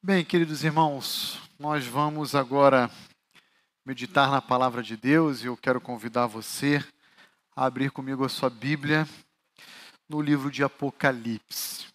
[0.00, 2.88] Bem, queridos irmãos, nós vamos agora
[3.84, 6.82] meditar na palavra de Deus e eu quero convidar você
[7.54, 9.08] a abrir comigo a sua Bíblia
[10.08, 11.88] no livro de Apocalipse.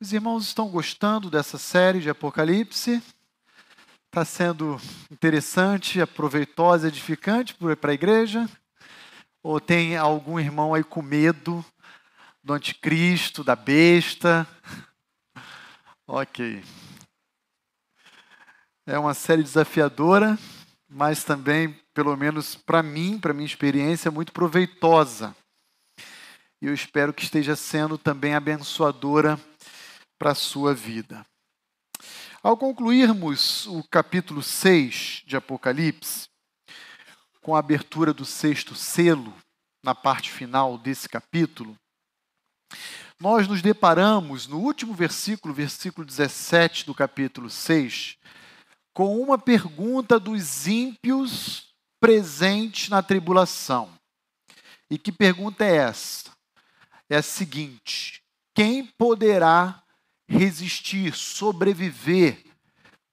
[0.00, 3.02] Os irmãos estão gostando dessa série de Apocalipse?
[4.06, 4.80] Está sendo
[5.10, 8.48] interessante, proveitosa, edificante para a igreja?
[9.42, 11.64] Ou tem algum irmão aí com medo
[12.42, 14.46] do anticristo, da besta?
[16.10, 16.64] Ok.
[18.86, 20.38] É uma série desafiadora,
[20.88, 25.36] mas também, pelo menos para mim, para minha experiência, muito proveitosa.
[26.62, 29.38] E eu espero que esteja sendo também abençoadora
[30.18, 31.26] para a sua vida.
[32.42, 36.26] Ao concluirmos o capítulo 6 de Apocalipse,
[37.42, 39.34] com a abertura do sexto selo,
[39.84, 41.76] na parte final desse capítulo,
[43.20, 48.16] nós nos deparamos no último versículo, versículo 17 do capítulo 6,
[48.94, 53.90] com uma pergunta dos ímpios presentes na tribulação.
[54.88, 56.30] E que pergunta é essa?
[57.10, 58.22] É a seguinte:
[58.54, 59.82] quem poderá
[60.28, 62.44] resistir, sobreviver,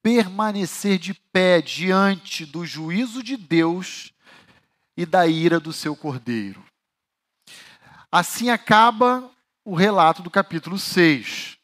[0.03, 4.13] permanecer de pé diante do juízo de Deus
[4.95, 6.63] e da ira do seu cordeiro?
[8.11, 9.34] Assim acaba
[9.65, 11.57] o relato do capítulo 6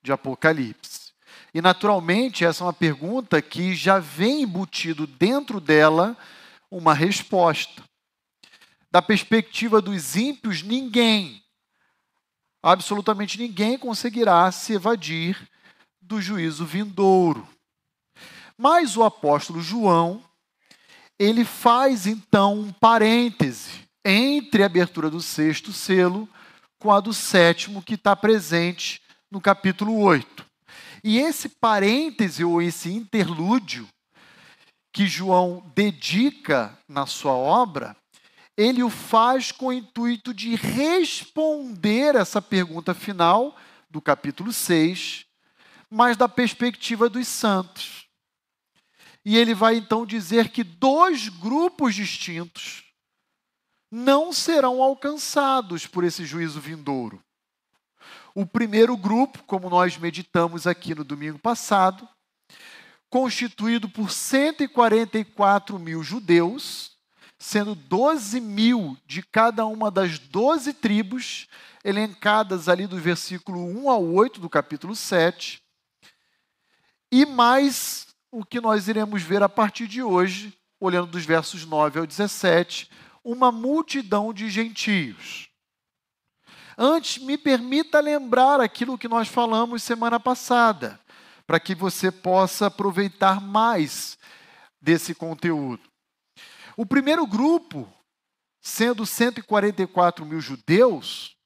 [0.00, 1.12] de Apocalipse.
[1.52, 6.16] E, naturalmente, essa é uma pergunta que já vem embutido dentro dela
[6.70, 7.82] uma resposta.
[8.92, 11.42] Da perspectiva dos ímpios, ninguém,
[12.62, 15.36] absolutamente ninguém conseguirá se evadir
[16.00, 17.46] do juízo vindouro.
[18.56, 20.22] Mas o apóstolo João,
[21.18, 26.28] ele faz então um parêntese entre a abertura do sexto selo
[26.78, 30.46] com a do sétimo, que está presente no capítulo 8.
[31.02, 33.88] E esse parêntese, ou esse interlúdio,
[34.92, 37.96] que João dedica na sua obra,
[38.56, 43.56] ele o faz com o intuito de responder essa pergunta final
[43.88, 45.24] do capítulo 6,
[45.88, 48.08] mas da perspectiva dos santos.
[49.24, 52.87] E ele vai então dizer que dois grupos distintos
[53.90, 57.22] não serão alcançados por esse juízo vindouro.
[58.34, 62.08] O primeiro grupo, como nós meditamos aqui no domingo passado,
[63.10, 66.92] constituído por 144 mil judeus,
[67.38, 71.48] sendo 12 mil de cada uma das 12 tribos,
[71.84, 75.62] elencadas ali do versículo 1 ao 8 do capítulo 7,
[77.10, 82.00] e mais o que nós iremos ver a partir de hoje, olhando dos versos 9
[82.00, 82.90] ao 17,
[83.30, 85.50] uma multidão de gentios.
[86.78, 90.98] Antes, me permita lembrar aquilo que nós falamos semana passada,
[91.46, 94.16] para que você possa aproveitar mais
[94.80, 95.82] desse conteúdo.
[96.74, 97.92] O primeiro grupo,
[98.62, 101.36] sendo 144 mil judeus,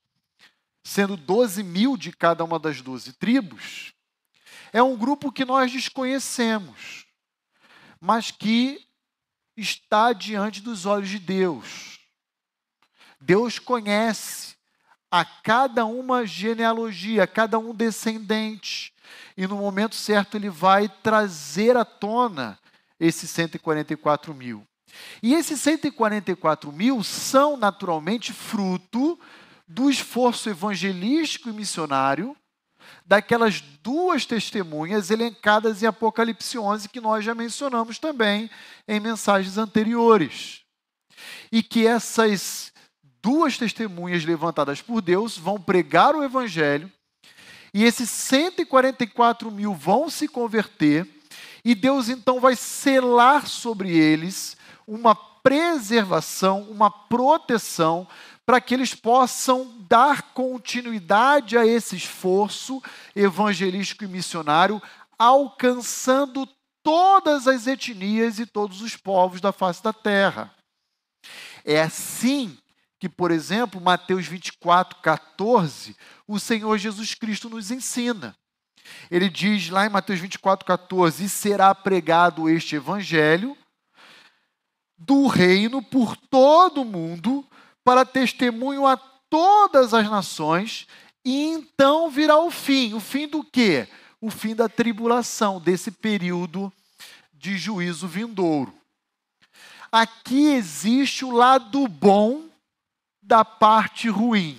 [0.85, 3.93] sendo 12 mil de cada uma das 12 tribos,
[4.73, 7.07] é um grupo que nós desconhecemos,
[8.01, 8.87] mas que
[9.57, 11.99] está diante dos olhos de Deus.
[13.21, 14.57] Deus conhece
[15.11, 18.93] a cada uma genealogia, a cada um descendente,
[19.37, 22.59] e no momento certo ele vai trazer à tona
[22.99, 24.67] esses 144 mil.
[25.23, 29.19] E esses 144 mil são naturalmente fruto
[29.67, 32.37] do esforço evangelístico e missionário
[33.05, 38.51] daquelas duas testemunhas elencadas em Apocalipse 11 que nós já mencionamos também
[38.87, 40.61] em mensagens anteriores.
[41.51, 42.73] E que essas
[43.23, 46.91] duas testemunhas levantadas por Deus vão pregar o evangelho
[47.75, 51.09] e esses 144 mil vão se converter
[51.65, 58.07] e Deus então vai selar sobre eles uma preservação, uma proteção
[58.45, 62.83] para que eles possam dar continuidade a esse esforço
[63.15, 64.83] evangelístico e missionário,
[65.19, 66.49] alcançando
[66.83, 70.53] todas as etnias e todos os povos da face da terra.
[71.65, 72.59] É assim
[72.99, 75.97] que, por exemplo, Mateus 24, 14,
[76.27, 78.37] o Senhor Jesus Cristo nos ensina.
[79.11, 83.57] Ele diz lá em Mateus 24, 14: E será pregado este evangelho
[84.99, 87.47] do reino por todo o mundo,
[87.85, 90.87] para testemunho a todas as nações,
[91.25, 92.95] e então virá o fim.
[92.95, 93.89] O fim do quê?
[94.21, 96.73] O fim da tribulação, desse período
[97.33, 98.73] de juízo vindouro.
[99.91, 102.49] Aqui existe o lado bom
[103.23, 104.59] da parte ruim.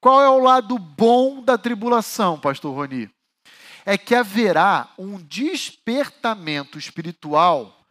[0.00, 3.10] Qual é o lado bom da tribulação, pastor Roni?
[3.84, 7.81] É que haverá um despertamento espiritual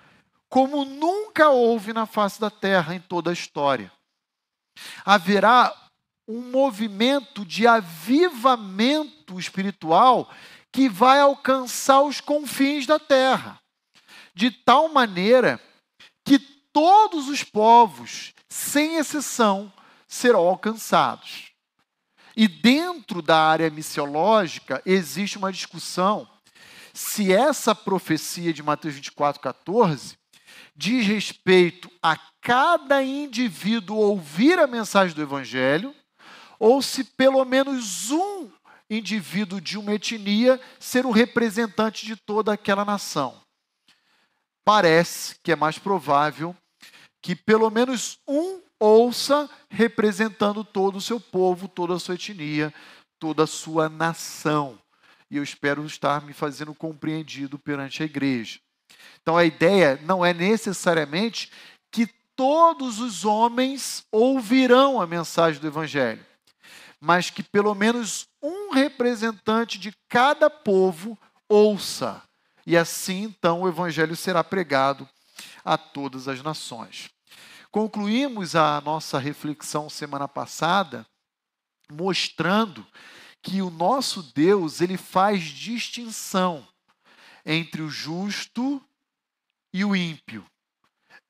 [0.52, 3.90] como nunca houve na face da terra em toda a história.
[5.06, 5.74] Haverá
[6.28, 10.30] um movimento de avivamento espiritual
[10.70, 13.62] que vai alcançar os confins da terra,
[14.36, 15.58] de tal maneira
[16.26, 16.38] que
[16.74, 19.72] todos os povos, sem exceção,
[20.06, 21.52] serão alcançados.
[22.36, 26.28] E dentro da área missiológica existe uma discussão
[26.94, 30.21] se essa profecia de Mateus 24, 14
[30.76, 35.96] diz respeito a cada indivíduo ouvir a mensagem do Evangelho,
[36.60, 38.50] ou se pelo menos um
[38.90, 43.42] indivíduo de uma etnia ser o representante de toda aquela nação.
[44.64, 46.56] Parece que é mais provável
[47.22, 52.74] que pelo menos um ouça representando todo o seu povo, toda a sua etnia,
[53.20, 54.80] toda a sua nação.
[55.30, 58.60] E eu espero estar me fazendo compreendido perante a igreja.
[59.22, 61.52] Então a ideia não é necessariamente
[61.92, 66.26] que todos os homens ouvirão a mensagem do evangelho,
[67.00, 71.18] mas que pelo menos um representante de cada povo
[71.48, 72.22] ouça.
[72.66, 75.08] E assim então o evangelho será pregado
[75.64, 77.10] a todas as nações.
[77.72, 81.06] Concluímos a nossa reflexão semana passada
[81.92, 82.86] mostrando
[83.42, 86.68] que o nosso Deus, ele faz distinção
[87.46, 88.82] entre o justo
[89.74, 90.46] e o ímpio,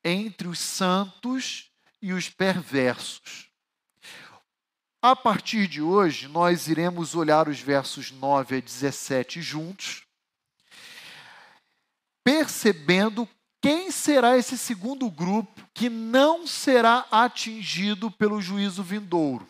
[0.03, 1.71] entre os santos
[2.01, 3.49] e os perversos.
[5.01, 10.03] A partir de hoje, nós iremos olhar os versos 9 a 17 juntos,
[12.23, 13.27] percebendo
[13.61, 19.47] quem será esse segundo grupo que não será atingido pelo juízo vindouro?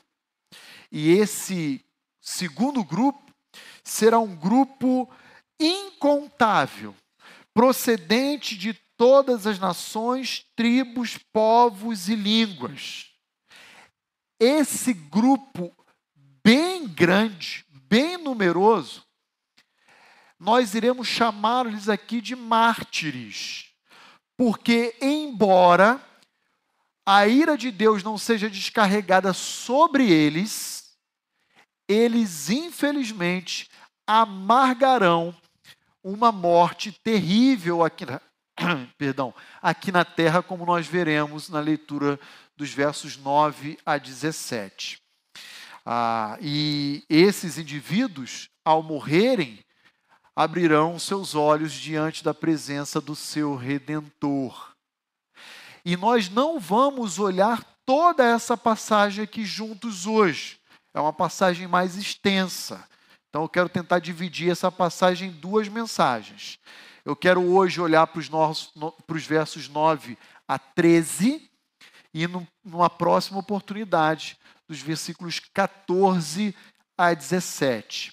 [0.92, 1.84] E esse
[2.20, 3.34] segundo grupo
[3.84, 5.10] será um grupo
[5.58, 6.94] incontável,
[7.54, 13.12] procedente de todas as nações, tribos, povos e línguas.
[14.40, 15.76] Esse grupo
[16.44, 19.04] bem grande, bem numeroso,
[20.40, 23.72] nós iremos chamar-lhes aqui de mártires
[24.42, 26.04] porque, embora
[27.06, 30.98] a ira de Deus não seja descarregada sobre eles,
[31.88, 33.70] eles, infelizmente,
[34.08, 35.32] amargarão
[36.04, 38.22] uma morte terrível aqui na,
[38.98, 42.20] perdão, aqui na terra, como nós veremos na leitura
[42.56, 45.00] dos versos 9 a 17.
[45.86, 49.60] Ah, e esses indivíduos, ao morrerem,
[50.36, 54.72] abrirão seus olhos diante da presença do seu redentor.
[55.84, 60.60] E nós não vamos olhar toda essa passagem aqui juntos hoje.
[60.94, 62.88] É uma passagem mais extensa.
[63.32, 66.60] Então eu quero tentar dividir essa passagem em duas mensagens.
[67.06, 68.74] Eu quero hoje olhar para os, nossos,
[69.08, 71.50] para os versos 9 a 13
[72.14, 74.38] e no, numa próxima oportunidade,
[74.68, 76.54] dos versículos 14
[76.98, 78.12] a 17.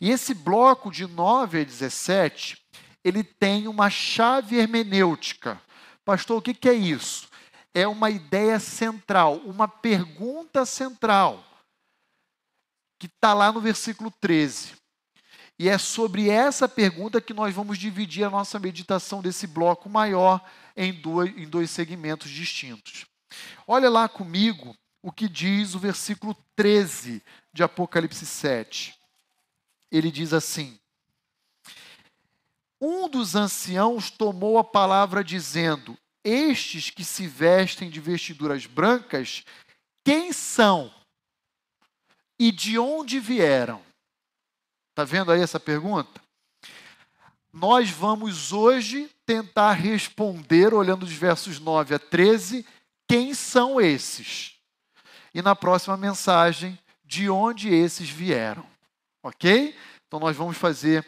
[0.00, 2.56] E esse bloco de 9 a 17,
[3.04, 5.60] ele tem uma chave hermenêutica.
[6.06, 7.28] Pastor, o que é isso?
[7.74, 11.44] É uma ideia central, uma pergunta central,
[13.08, 14.72] que está lá no versículo 13.
[15.58, 20.44] E é sobre essa pergunta que nós vamos dividir a nossa meditação desse bloco maior
[20.76, 23.06] em dois, em dois segmentos distintos.
[23.66, 28.94] Olha lá comigo o que diz o versículo 13 de Apocalipse 7
[29.96, 30.78] ele diz assim:
[32.80, 39.44] Um dos anciãos tomou a palavra dizendo: Estes que se vestem de vestiduras brancas,
[40.04, 40.92] quem são?
[42.38, 43.80] E de onde vieram?
[44.90, 46.20] Está vendo aí essa pergunta?
[47.52, 52.66] Nós vamos hoje tentar responder, olhando os versos 9 a 13,
[53.08, 54.54] quem são esses?
[55.32, 58.66] E na próxima mensagem, de onde esses vieram.
[59.22, 59.76] Ok?
[60.06, 61.06] Então, nós vamos fazer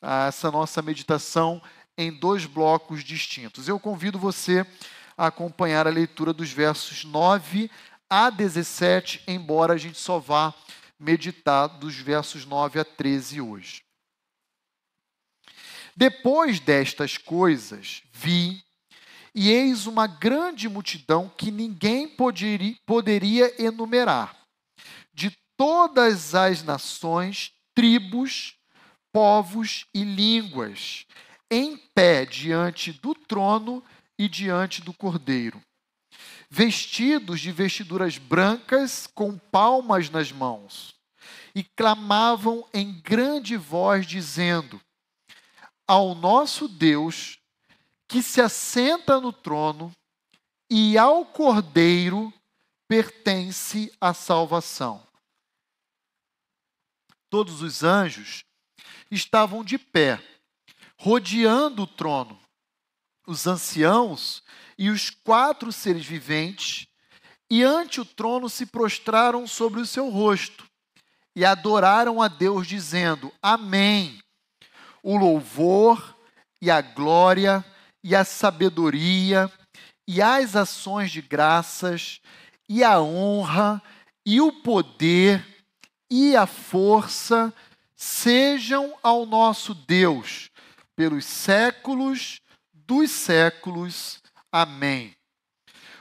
[0.00, 1.60] ah, essa nossa meditação
[1.96, 3.66] em dois blocos distintos.
[3.68, 4.64] Eu convido você
[5.16, 7.70] a acompanhar a leitura dos versos 9
[8.08, 10.54] a 17, embora a gente só vá
[10.98, 13.82] meditar dos versos 9 a 13 hoje.
[15.96, 18.62] Depois destas coisas, vi,
[19.34, 24.36] e eis uma grande multidão que ninguém poderia, poderia enumerar,
[25.12, 28.56] de todas as nações, tribos,
[29.12, 31.04] povos e línguas,
[31.50, 33.82] em pé diante do trono
[34.18, 35.60] e diante do cordeiro,
[36.50, 40.96] vestidos de vestiduras brancas com palmas nas mãos.
[41.54, 44.80] e clamavam em grande voz, dizendo:
[45.86, 47.38] Ao nosso Deus,
[48.06, 49.90] que se assenta no trono,
[50.70, 52.32] e ao Cordeiro
[52.86, 55.06] pertence a salvação.
[57.28, 58.44] Todos os anjos
[59.10, 60.22] estavam de pé,
[60.96, 62.38] rodeando o trono.
[63.28, 64.42] Os anciãos
[64.78, 66.86] e os quatro seres viventes,
[67.50, 70.66] e ante o trono se prostraram sobre o seu rosto
[71.36, 74.18] e adoraram a Deus, dizendo: Amém.
[75.02, 76.16] O louvor
[76.58, 77.62] e a glória
[78.02, 79.52] e a sabedoria
[80.06, 82.22] e as ações de graças
[82.66, 83.82] e a honra
[84.24, 85.46] e o poder
[86.10, 87.52] e a força
[87.94, 90.50] sejam ao nosso Deus
[90.96, 92.40] pelos séculos
[92.88, 94.18] dos séculos.
[94.50, 95.14] Amém.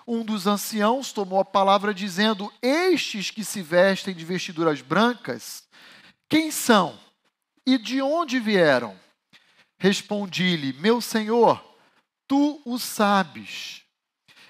[0.08, 5.68] Um dos anciãos tomou a palavra dizendo: Estes que se vestem de vestiduras brancas,
[6.30, 6.98] quem são
[7.66, 8.98] e de onde vieram?
[9.78, 11.62] Respondi-lhe: Meu senhor,
[12.26, 13.82] tu o sabes.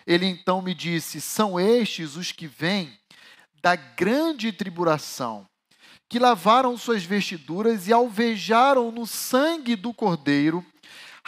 [0.05, 2.95] Ele então me disse: São estes os que vêm
[3.63, 5.49] da grande tribulação,
[6.07, 10.63] que lavaram suas vestiduras e alvejaram no sangue do Cordeiro,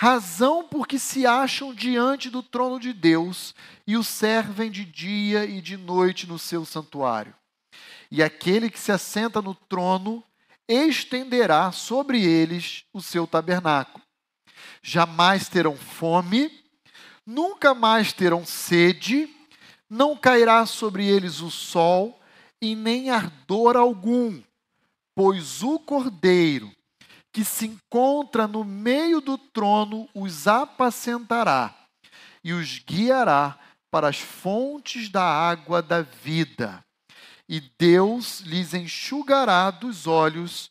[0.02, 3.54] razão porque se acham diante do trono de Deus
[3.86, 7.36] e o servem de dia e de noite no seu santuário.
[8.10, 10.24] E aquele que se assenta no trono
[10.70, 14.02] estenderá sobre eles o seu tabernáculo.
[14.82, 16.50] Jamais terão fome,
[17.26, 19.30] nunca mais terão sede,
[19.90, 22.18] não cairá sobre eles o sol
[22.62, 24.42] e nem ardor algum,
[25.14, 26.72] pois o Cordeiro
[27.40, 31.74] que se encontra no meio do trono os apacentará
[32.44, 33.58] e os guiará
[33.90, 36.84] para as fontes da água da vida.
[37.48, 40.70] E Deus lhes enxugará dos olhos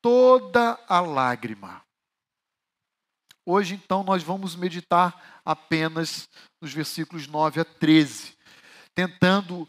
[0.00, 1.82] toda a lágrima.
[3.44, 6.26] Hoje, então, nós vamos meditar apenas
[6.58, 8.34] nos versículos 9 a 13,
[8.94, 9.68] tentando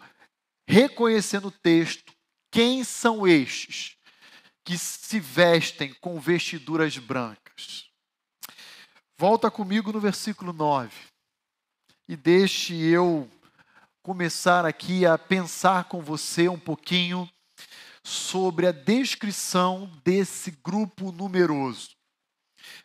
[0.69, 2.13] reconhecer no texto
[2.49, 3.98] quem são estes
[4.69, 7.89] que se vestem com vestiduras brancas.
[9.17, 10.91] Volta comigo no versículo 9
[12.07, 13.27] e deixe eu
[14.03, 17.27] começar aqui a pensar com você um pouquinho
[18.03, 21.95] sobre a descrição desse grupo numeroso.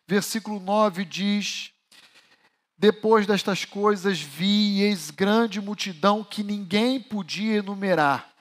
[0.08, 1.70] Versículo 9 diz:
[2.78, 8.33] Depois destas coisas vi, eis grande multidão que ninguém podia enumerar,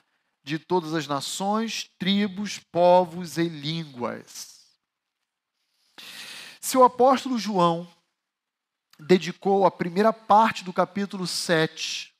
[0.44, 4.68] de todas as nações, tribos, povos e línguas.
[6.60, 7.90] Se o apóstolo João
[9.00, 12.14] dedicou a primeira parte do capítulo 7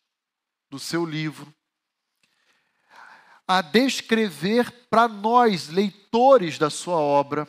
[0.70, 1.54] do seu livro
[3.46, 7.46] a descrever para nós, leitores da sua obra,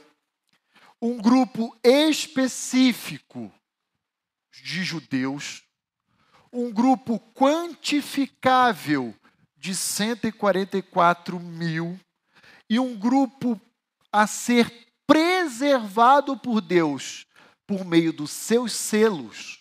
[1.02, 3.50] um grupo específico
[4.52, 5.64] de judeus,
[6.52, 9.16] um grupo quantificável
[9.66, 12.00] de 144 mil
[12.70, 13.60] e um grupo
[14.12, 14.72] a ser
[15.08, 17.26] preservado por Deus
[17.66, 19.60] por meio dos seus selos.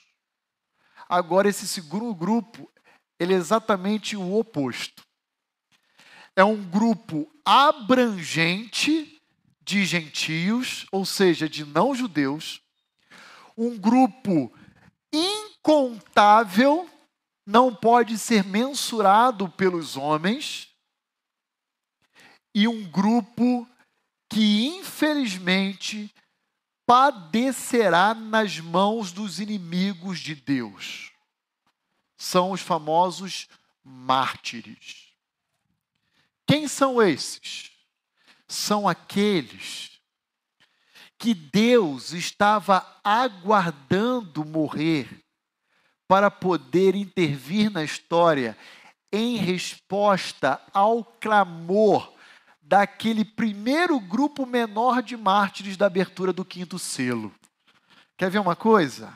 [1.08, 2.70] Agora, esse segundo grupo,
[3.18, 5.02] ele é exatamente o oposto.
[6.36, 9.18] É um grupo abrangente
[9.62, 12.60] de gentios, ou seja, de não-judeus,
[13.56, 14.52] um grupo
[15.10, 16.90] incontável,
[17.46, 20.68] não pode ser mensurado pelos homens,
[22.54, 23.68] e um grupo
[24.28, 26.14] que, infelizmente,
[26.86, 31.12] padecerá nas mãos dos inimigos de Deus.
[32.16, 33.48] São os famosos
[33.82, 35.08] mártires.
[36.46, 37.74] Quem são esses?
[38.54, 40.00] são aqueles
[41.18, 45.23] que Deus estava aguardando morrer
[46.06, 48.56] para poder intervir na história
[49.12, 52.12] em resposta ao clamor
[52.60, 57.32] daquele primeiro grupo menor de mártires da abertura do quinto selo.
[58.16, 59.12] Quer ver uma coisa?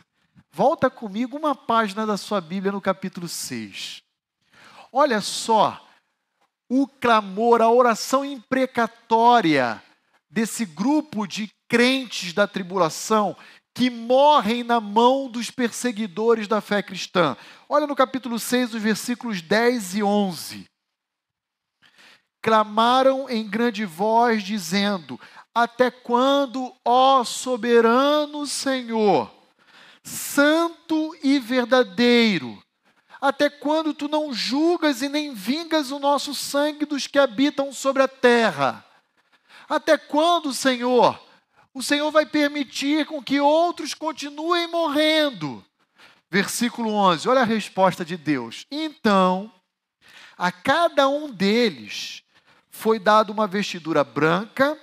[0.52, 4.02] Volta comigo uma página da sua Bíblia no capítulo 6.
[4.92, 5.84] Olha só
[6.68, 9.82] o clamor, a oração imprecatória
[10.30, 13.36] desse grupo de crentes da tribulação
[13.78, 17.36] que morrem na mão dos perseguidores da fé cristã.
[17.68, 20.64] Olha no capítulo 6, os versículos 10 e 11.
[22.42, 25.20] Clamaram em grande voz, dizendo:
[25.54, 29.32] Até quando, ó soberano Senhor,
[30.02, 32.60] santo e verdadeiro,
[33.20, 38.02] até quando tu não julgas e nem vingas o nosso sangue dos que habitam sobre
[38.02, 38.84] a terra?
[39.68, 41.27] Até quando, Senhor?
[41.78, 45.64] O Senhor vai permitir com que outros continuem morrendo.
[46.28, 48.66] Versículo 11, olha a resposta de Deus.
[48.68, 49.48] Então,
[50.36, 52.24] a cada um deles
[52.68, 54.76] foi dada uma vestidura branca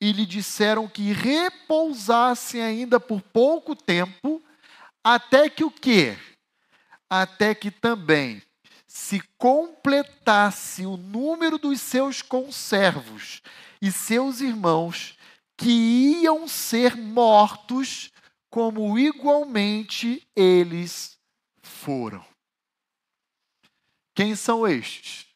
[0.00, 4.42] e lhe disseram que repousassem ainda por pouco tempo,
[5.04, 6.16] até que o quê?
[7.10, 8.40] Até que também
[8.86, 13.42] se completasse o número dos seus conservos
[13.82, 15.19] e seus irmãos
[15.60, 18.10] que iam ser mortos
[18.48, 21.18] como igualmente eles
[21.60, 22.24] foram.
[24.14, 25.26] Quem são estes?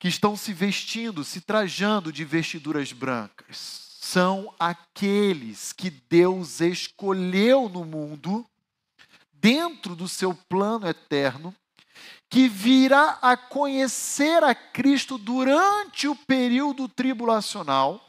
[0.00, 3.98] Que estão se vestindo, se trajando de vestiduras brancas.
[4.00, 8.44] São aqueles que Deus escolheu no mundo,
[9.32, 11.54] dentro do seu plano eterno,
[12.28, 18.05] que virá a conhecer a Cristo durante o período tribulacional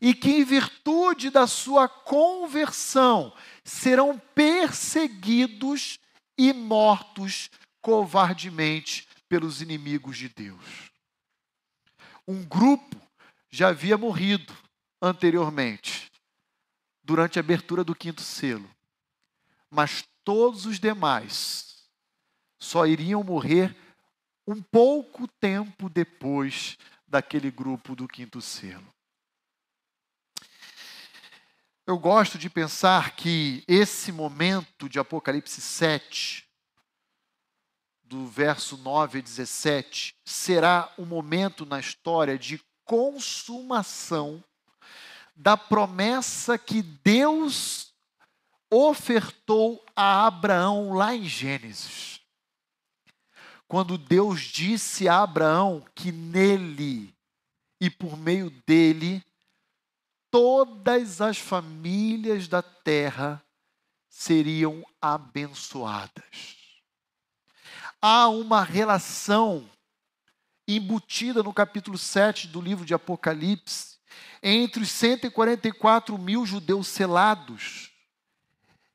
[0.00, 3.32] e que, em virtude da sua conversão,
[3.64, 5.98] serão perseguidos
[6.36, 10.90] e mortos covardemente pelos inimigos de Deus.
[12.26, 12.96] Um grupo
[13.50, 14.54] já havia morrido
[15.00, 16.10] anteriormente,
[17.02, 18.68] durante a abertura do quinto selo,
[19.70, 21.88] mas todos os demais
[22.58, 23.74] só iriam morrer
[24.46, 28.86] um pouco tempo depois daquele grupo do quinto selo.
[31.88, 36.46] Eu gosto de pensar que esse momento de Apocalipse 7,
[38.04, 44.44] do verso 9 a 17, será um momento na história de consumação
[45.34, 47.94] da promessa que Deus
[48.70, 52.20] ofertou a Abraão lá em Gênesis.
[53.66, 57.14] Quando Deus disse a Abraão que nele
[57.80, 59.24] e por meio dele
[60.30, 63.42] todas as famílias da terra
[64.08, 66.56] seriam abençoadas.
[68.00, 69.68] Há uma relação
[70.66, 73.96] embutida no capítulo 7 do livro de Apocalipse
[74.42, 77.90] entre os 144 mil judeus selados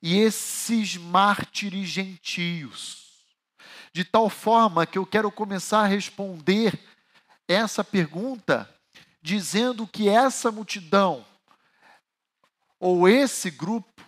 [0.01, 3.03] e esses mártires gentios.
[3.91, 6.79] De tal forma que eu quero começar a responder
[7.47, 8.72] essa pergunta
[9.23, 11.25] dizendo que essa multidão,
[12.77, 14.03] ou esse grupo,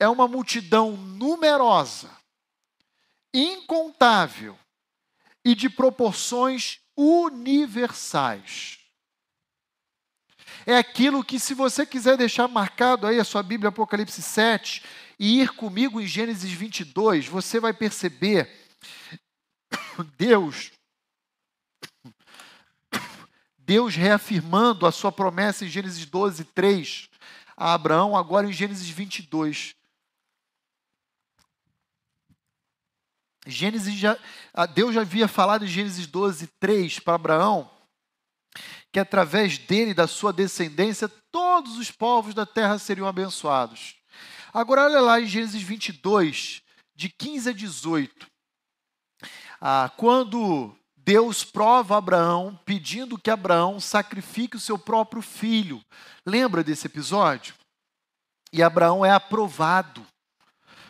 [0.00, 2.10] é uma multidão numerosa,
[3.32, 4.58] incontável
[5.44, 8.80] e de proporções universais.
[10.66, 14.82] É aquilo que, se você quiser deixar marcado aí a sua Bíblia, Apocalipse 7,
[15.18, 18.50] e ir comigo em Gênesis 22, você vai perceber
[20.18, 20.72] Deus
[23.70, 27.08] Deus reafirmando a sua promessa em Gênesis 12, 3
[27.56, 29.76] a Abraão, agora em Gênesis 22.
[33.46, 34.18] Gênesis já,
[34.74, 37.70] Deus já havia falado em Gênesis 12, 3 para Abraão,
[38.90, 43.94] que através dele, da sua descendência, todos os povos da terra seriam abençoados.
[44.52, 46.60] Agora, olha lá em Gênesis 22,
[46.96, 48.26] de 15 a 18.
[49.60, 50.76] Ah, quando
[51.10, 55.84] Deus prova Abraão pedindo que Abraão sacrifique o seu próprio filho.
[56.24, 57.52] Lembra desse episódio?
[58.52, 60.06] E Abraão é aprovado.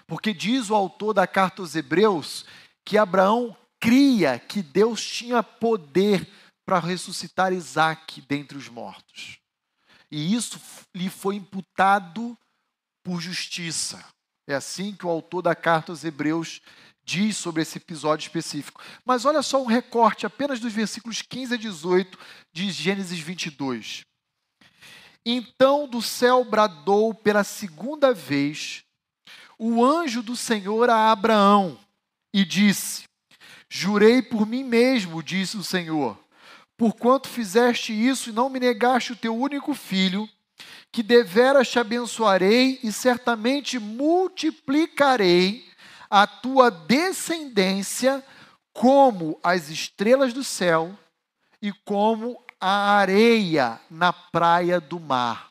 [0.07, 2.45] Porque diz o autor da carta aos Hebreus
[2.85, 6.31] que Abraão cria que Deus tinha poder
[6.67, 9.39] para ressuscitar Isaac dentre os mortos.
[10.11, 10.61] E isso
[10.95, 12.37] lhe foi imputado
[13.03, 14.05] por justiça.
[14.47, 16.61] É assim que o autor da carta aos Hebreus
[17.11, 18.81] diz sobre esse episódio específico.
[19.05, 22.17] Mas olha só um recorte apenas dos versículos 15 a 18
[22.53, 24.03] de Gênesis 22.
[25.27, 28.85] Então do céu bradou pela segunda vez
[29.59, 31.77] o anjo do Senhor a Abraão
[32.33, 33.05] e disse:
[33.69, 36.17] Jurei por mim mesmo, disse o Senhor,
[36.77, 40.29] porquanto fizeste isso e não me negaste o teu único filho,
[40.93, 45.70] que deveras te abençoarei e certamente multiplicarei
[46.11, 48.25] a tua descendência
[48.73, 50.99] como as estrelas do céu
[51.63, 55.51] e como a areia na praia do mar.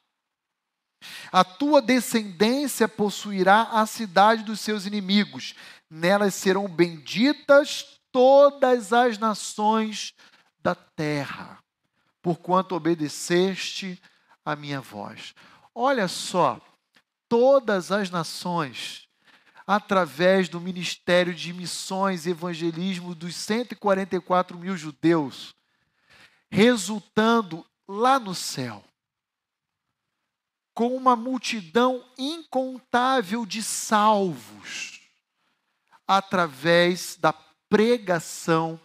[1.31, 5.55] A tua descendência possuirá a cidade dos seus inimigos,
[5.89, 10.13] nelas serão benditas todas as nações
[10.61, 11.57] da terra,
[12.21, 14.01] porquanto obedeceste
[14.43, 15.33] a minha voz.
[15.73, 16.59] Olha só,
[17.29, 19.08] todas as nações
[19.71, 25.53] através do ministério de missões e evangelismo dos 144 mil judeus,
[26.49, 28.83] resultando lá no céu,
[30.73, 35.01] com uma multidão incontável de salvos,
[36.07, 38.81] através da pregação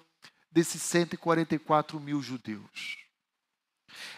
[0.52, 3.03] desses 144 mil judeus.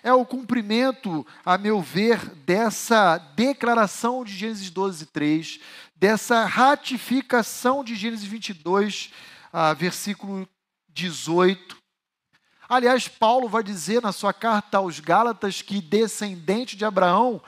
[0.03, 5.61] É o cumprimento, a meu ver, dessa declaração de Gênesis 12, 3,
[5.95, 9.11] dessa ratificação de Gênesis 22,
[9.53, 10.49] ah, versículo
[10.89, 11.77] 18.
[12.69, 17.41] Aliás, Paulo vai dizer na sua carta aos Gálatas que descendente de Abraão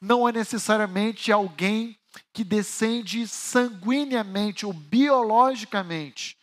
[0.00, 1.96] não é necessariamente alguém
[2.32, 6.36] que descende sanguineamente ou biologicamente,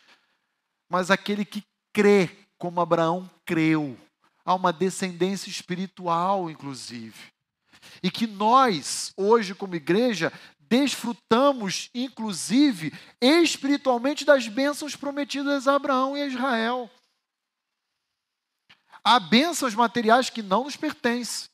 [0.90, 3.98] mas aquele que crê como Abraão creu.
[4.46, 7.32] Há uma descendência espiritual, inclusive.
[8.02, 16.22] E que nós, hoje, como igreja, desfrutamos, inclusive, espiritualmente, das bênçãos prometidas a Abraão e
[16.22, 16.90] a Israel.
[19.04, 21.50] Há bênçãos materiais que não nos pertencem,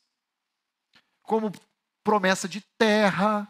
[1.22, 1.52] como
[2.02, 3.46] promessa de terra,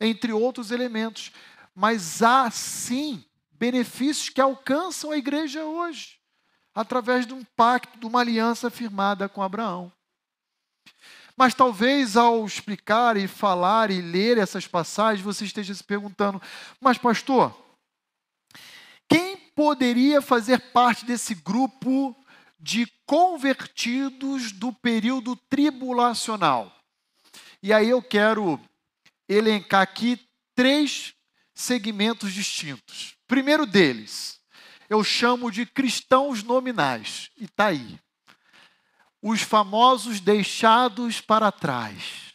[0.00, 1.30] entre outros elementos.
[1.74, 6.18] Mas há sim benefícios que alcançam a igreja hoje,
[6.74, 9.92] através de um pacto, de uma aliança firmada com Abraão.
[11.36, 16.40] Mas talvez ao explicar e falar e ler essas passagens, você esteja se perguntando:
[16.80, 17.56] mas, pastor,
[19.08, 22.16] quem poderia fazer parte desse grupo
[22.58, 26.74] de convertidos do período tribulacional?
[27.62, 28.60] E aí eu quero
[29.28, 30.20] elencar aqui
[30.54, 31.14] três
[31.54, 33.16] segmentos distintos.
[33.26, 34.40] Primeiro deles,
[34.92, 37.98] eu chamo de cristãos nominais, e está aí.
[39.22, 42.34] Os famosos deixados para trás,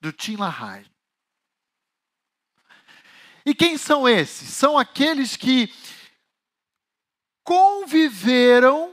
[0.00, 0.90] do Tim LaHaye.
[3.46, 4.48] E quem são esses?
[4.48, 5.72] São aqueles que
[7.44, 8.92] conviveram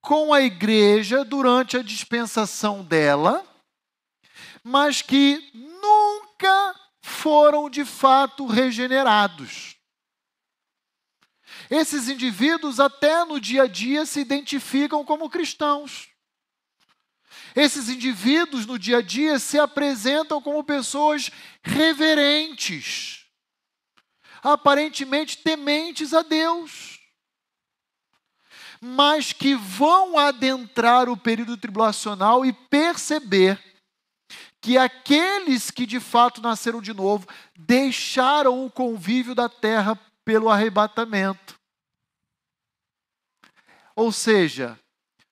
[0.00, 3.44] com a igreja durante a dispensação dela,
[4.62, 9.81] mas que nunca foram de fato regenerados.
[11.74, 16.10] Esses indivíduos, até no dia a dia, se identificam como cristãos.
[17.56, 21.30] Esses indivíduos, no dia a dia, se apresentam como pessoas
[21.62, 23.24] reverentes,
[24.42, 27.00] aparentemente tementes a Deus,
[28.78, 33.58] mas que vão adentrar o período tribulacional e perceber
[34.60, 41.61] que aqueles que de fato nasceram de novo deixaram o convívio da terra pelo arrebatamento.
[43.94, 44.78] Ou seja,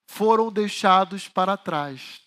[0.05, 2.21] foram deixados para trás.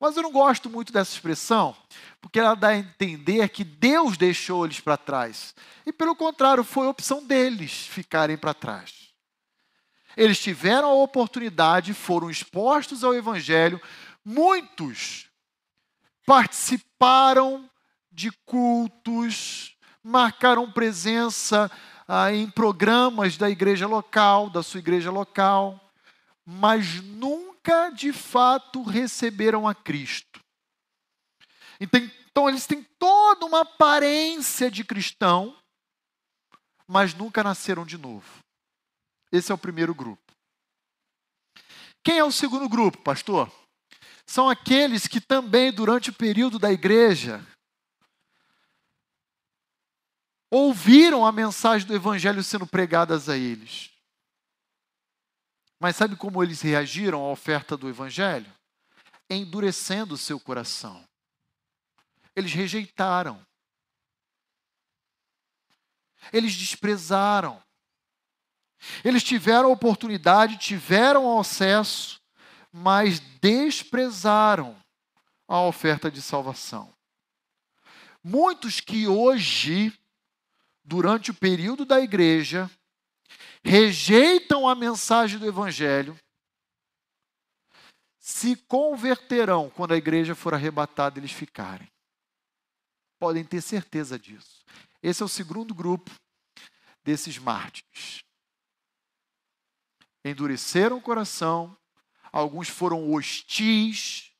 [0.00, 1.76] Mas eu não gosto muito dessa expressão,
[2.20, 5.54] porque ela dá a entender que Deus deixou eles para trás.
[5.86, 9.06] E pelo contrário, foi opção deles ficarem para trás.
[10.16, 13.80] Eles tiveram a oportunidade, foram expostos ao Evangelho,
[14.24, 15.28] muitos
[16.24, 17.70] participaram
[18.10, 21.70] de cultos, marcaram presença
[22.06, 25.80] ah, em programas da igreja local, da sua igreja local,
[26.44, 30.40] mas nunca de fato receberam a Cristo.
[31.80, 35.56] Então, então eles têm toda uma aparência de cristão,
[36.86, 38.38] mas nunca nasceram de novo.
[39.32, 40.22] Esse é o primeiro grupo.
[42.04, 43.50] Quem é o segundo grupo, pastor?
[44.26, 47.46] são aqueles que também, durante o período da igreja,
[50.56, 53.90] ouviram a mensagem do Evangelho sendo pregadas a eles.
[55.78, 58.50] Mas sabe como eles reagiram à oferta do Evangelho?
[59.28, 61.06] Endurecendo o seu coração.
[62.34, 63.44] Eles rejeitaram.
[66.32, 67.62] Eles desprezaram.
[69.04, 72.20] Eles tiveram a oportunidade, tiveram acesso,
[72.72, 74.76] mas desprezaram
[75.46, 76.94] a oferta de salvação.
[78.22, 79.96] Muitos que hoje,
[80.86, 82.70] durante o período da igreja,
[83.62, 86.16] rejeitam a mensagem do Evangelho,
[88.20, 91.90] se converterão quando a igreja for arrebatada eles ficarem.
[93.18, 94.64] Podem ter certeza disso.
[95.02, 96.10] Esse é o segundo grupo
[97.02, 98.20] desses mártires.
[100.24, 101.76] Endureceram o coração,
[102.32, 104.32] alguns foram hostis,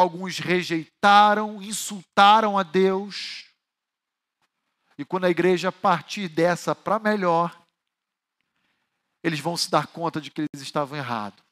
[0.00, 3.44] alguns rejeitaram, insultaram a Deus.
[4.96, 7.60] E quando a igreja partir dessa para melhor,
[9.22, 11.42] eles vão se dar conta de que eles estavam errados.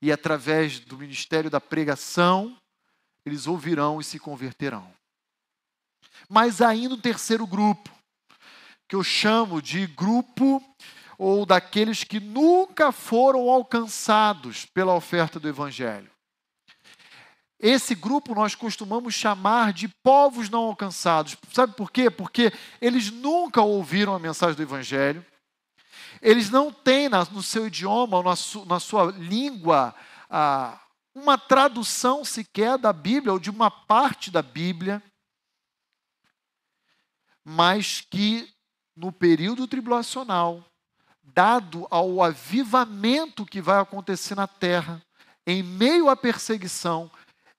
[0.00, 2.56] E através do ministério da pregação,
[3.24, 4.90] eles ouvirão e se converterão.
[6.28, 7.90] Mas ainda um terceiro grupo,
[8.88, 10.62] que eu chamo de grupo
[11.18, 16.15] ou daqueles que nunca foram alcançados pela oferta do Evangelho.
[17.58, 21.36] Esse grupo nós costumamos chamar de povos não alcançados.
[21.52, 22.10] Sabe por quê?
[22.10, 25.24] Porque eles nunca ouviram a mensagem do Evangelho,
[26.20, 28.22] eles não têm no seu idioma,
[28.66, 29.94] na sua língua,
[31.14, 35.02] uma tradução sequer da Bíblia ou de uma parte da Bíblia,
[37.42, 38.52] mas que
[38.94, 40.64] no período tribulacional,
[41.22, 45.02] dado ao avivamento que vai acontecer na terra,
[45.46, 47.10] em meio à perseguição,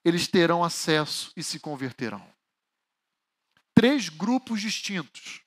[0.08, 2.26] eles terão acesso e se converterão.
[3.74, 5.42] Três grupos distintos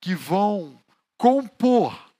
[0.00, 0.80] que vão
[1.18, 2.12] compor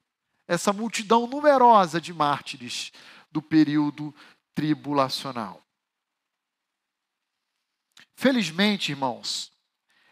[0.48, 2.90] essa multidão numerosa de mártires
[3.30, 4.12] do período
[4.52, 5.62] tribulacional.
[8.16, 9.52] Felizmente, irmãos,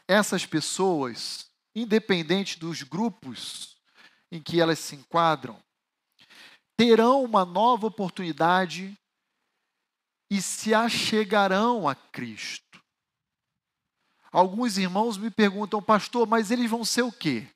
[0.06, 3.76] essas pessoas, independente dos grupos
[4.30, 5.60] em que elas se enquadram,
[6.76, 8.96] terão uma nova oportunidade
[10.30, 12.80] e se achegarão a Cristo.
[14.30, 17.48] Alguns irmãos me perguntam, pastor, mas eles vão ser o quê?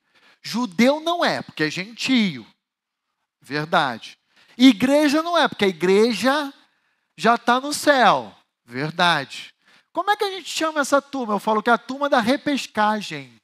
[0.43, 2.45] Judeu não é, porque é gentio.
[3.41, 4.19] Verdade.
[4.59, 6.53] Igreja não é, porque a igreja
[7.17, 8.37] já está no céu.
[8.65, 9.55] Verdade.
[9.93, 11.35] Como é que a gente chama essa turma?
[11.35, 13.41] Eu falo que é a turma da repescagem.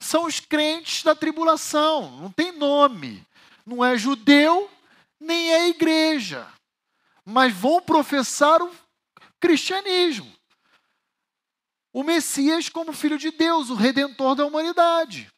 [0.00, 3.26] São os crentes da tribulação, não tem nome.
[3.66, 4.70] Não é judeu,
[5.24, 6.46] nem é igreja.
[7.24, 8.70] Mas vão professar o
[9.40, 10.34] cristianismo
[11.94, 15.30] o Messias como filho de Deus, o redentor da humanidade.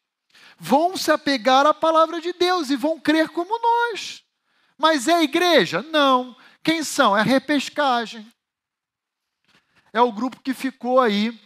[0.57, 4.23] Vão se apegar à palavra de Deus e vão crer como nós.
[4.75, 5.83] Mas é igreja?
[5.83, 6.35] Não.
[6.63, 7.15] Quem são?
[7.15, 8.27] É a repescagem.
[9.93, 11.39] É o grupo que ficou aí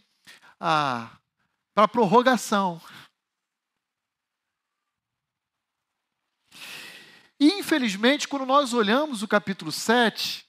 [0.58, 1.10] ah,
[1.76, 2.82] para prorrogação.
[7.42, 10.46] E, infelizmente, quando nós olhamos o capítulo 7,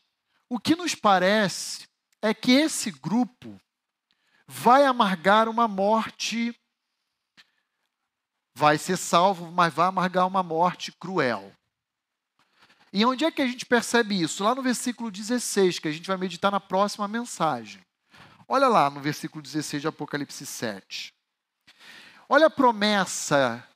[0.47, 1.89] o que nos parece
[2.21, 3.59] é que esse grupo
[4.47, 6.55] vai amargar uma morte,
[8.55, 11.51] vai ser salvo, mas vai amargar uma morte cruel.
[12.93, 14.45] E onde é que a gente percebe isso?
[14.45, 17.81] Lá no versículo 16, que a gente vai meditar na próxima mensagem.
[18.47, 21.11] Olha lá no versículo 16 de Apocalipse 7.
[22.29, 23.67] Olha a promessa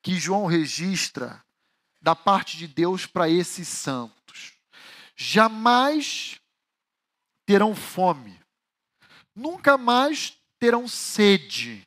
[0.00, 1.44] que João registra
[2.00, 4.54] da parte de Deus para esses santos.
[5.14, 6.40] Jamais
[7.44, 8.40] terão fome,
[9.34, 11.86] nunca mais terão sede,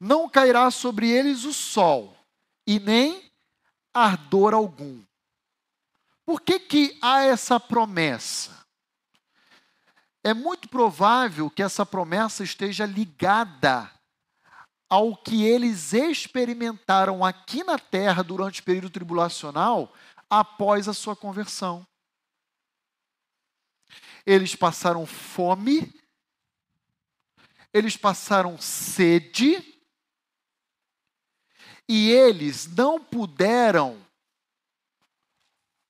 [0.00, 2.16] não cairá sobre eles o sol,
[2.66, 3.30] e nem
[3.92, 5.02] ardor algum.
[6.24, 8.64] Por que, que há essa promessa?
[10.24, 13.90] É muito provável que essa promessa esteja ligada
[14.92, 19.90] ao que eles experimentaram aqui na terra durante o período tribulacional
[20.28, 21.86] após a sua conversão.
[24.26, 25.90] Eles passaram fome
[27.72, 29.64] eles passaram sede
[31.88, 33.98] e eles não puderam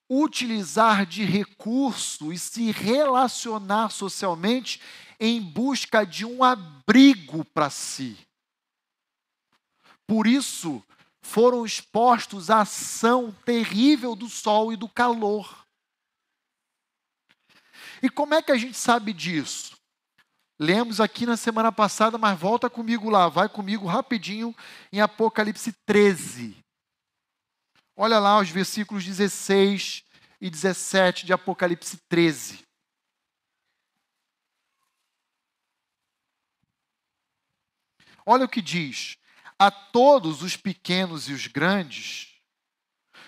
[0.09, 4.81] utilizar de recurso e se relacionar socialmente
[5.19, 8.17] em busca de um abrigo para si.
[10.07, 10.83] Por isso,
[11.23, 15.65] foram expostos à ação terrível do sol e do calor.
[18.03, 19.77] E como é que a gente sabe disso?
[20.59, 24.55] Lemos aqui na semana passada, mas volta comigo lá, vai comigo rapidinho
[24.93, 26.57] em Apocalipse 13.
[27.97, 30.05] Olha lá os versículos 16
[30.41, 32.65] e 17 de Apocalipse 13.
[38.25, 39.17] Olha o que diz:
[39.63, 42.35] A todos os pequenos e os grandes,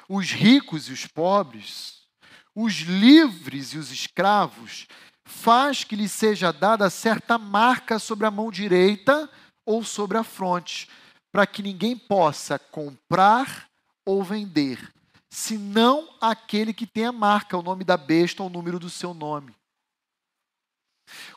[0.08, 2.08] os ricos e os pobres,
[2.52, 4.88] os livres e os escravos,
[5.24, 9.30] faz que lhe seja dada certa marca sobre a mão direita
[9.64, 10.88] ou sobre a fronte,
[11.30, 13.70] para que ninguém possa comprar
[14.04, 14.92] ou vender,
[15.30, 19.14] senão aquele que tem a marca, o nome da besta ou o número do seu
[19.14, 19.54] nome.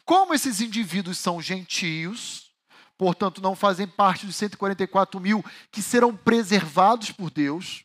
[0.03, 2.46] Como esses indivíduos são gentios,
[2.97, 7.83] portanto não fazem parte dos 144 mil que serão preservados por Deus,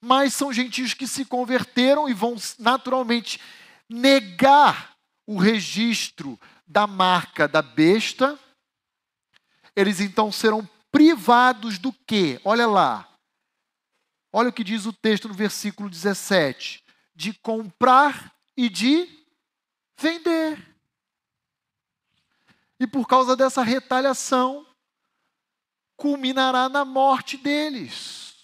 [0.00, 3.40] mas são gentios que se converteram e vão naturalmente
[3.88, 8.38] negar o registro da marca da besta,
[9.76, 12.40] eles então serão privados do quê?
[12.44, 13.08] Olha lá.
[14.32, 16.82] Olha o que diz o texto no versículo 17:
[17.14, 19.08] de comprar e de
[19.98, 20.71] vender.
[22.82, 24.66] E por causa dessa retaliação,
[25.96, 28.34] culminará na morte deles.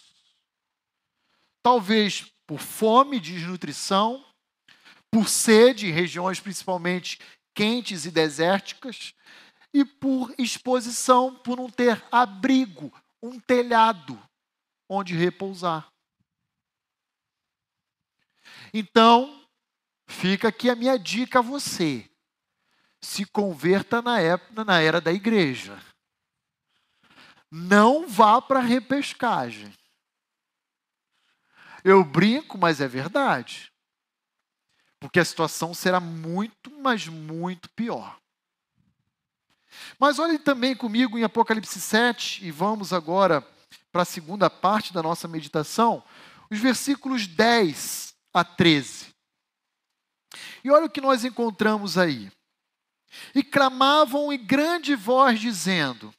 [1.60, 4.24] Talvez por fome, desnutrição,
[5.10, 7.18] por sede em regiões principalmente
[7.52, 9.12] quentes e desérticas,
[9.74, 14.16] e por exposição, por não ter abrigo, um telhado
[14.88, 15.92] onde repousar.
[18.72, 19.44] Então,
[20.06, 22.07] fica aqui a minha dica a você.
[23.02, 25.78] Se converta na, época, na era da igreja.
[27.50, 29.72] Não vá para a repescagem.
[31.84, 33.72] Eu brinco, mas é verdade.
[35.00, 38.18] Porque a situação será muito, mas muito pior.
[39.98, 43.46] Mas olhe também comigo em Apocalipse 7, e vamos agora
[43.92, 46.02] para a segunda parte da nossa meditação,
[46.50, 49.08] os versículos 10 a 13.
[50.64, 52.30] E olha o que nós encontramos aí.
[53.34, 56.14] E clamavam em grande voz, dizendo: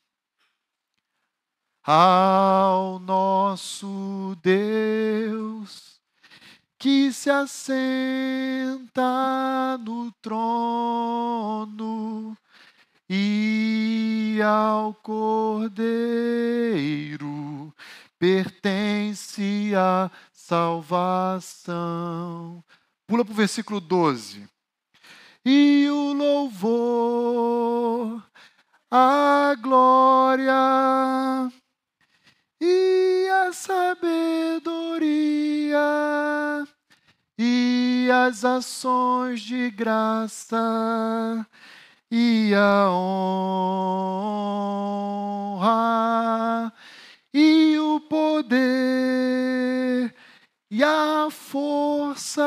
[1.84, 6.00] Ao nosso Deus,
[6.78, 8.78] que se assenta
[9.80, 12.38] no trono,
[13.10, 16.30] e ao Cordeiro
[18.20, 21.74] pertence a salvação.
[23.08, 24.48] Pula para o versículo 12.
[25.46, 28.24] E o louvor,
[28.92, 31.50] a glória
[32.60, 34.68] e a sabedoria
[37.38, 41.48] e as ações de graça
[42.12, 43.30] e a honra
[47.34, 50.14] e o poder
[50.70, 52.44] e a força.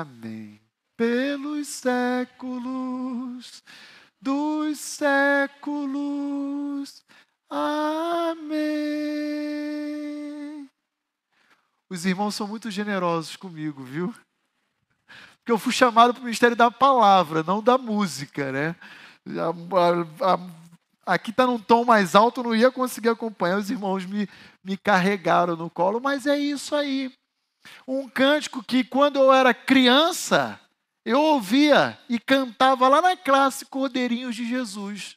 [0.00, 0.60] Amém.
[0.94, 3.62] Pelos séculos
[4.20, 5.82] dos séculos.
[7.48, 8.58] Amém.
[11.88, 14.14] Os irmãos são muito generosos comigo, viu?
[15.38, 18.76] Porque eu fui chamado para o ministério da palavra, não da música, né?
[19.26, 19.48] A,
[20.26, 24.28] a, a, aqui está num tom mais alto, não ia conseguir acompanhar, os irmãos me,
[24.62, 27.10] me carregaram no colo, mas é isso aí.
[27.86, 30.60] Um cântico que, quando eu era criança,
[31.04, 35.16] eu ouvia e cantava lá na classe Cordeirinhos de Jesus.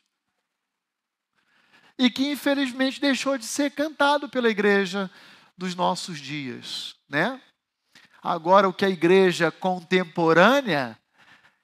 [1.97, 5.09] E que, infelizmente, deixou de ser cantado pela igreja
[5.57, 7.41] dos nossos dias, né?
[8.21, 10.97] Agora o que a igreja contemporânea